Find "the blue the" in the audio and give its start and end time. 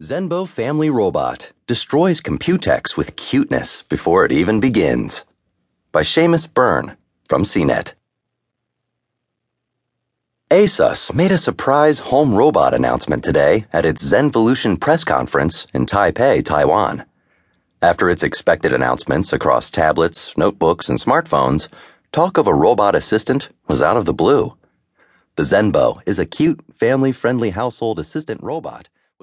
24.04-25.42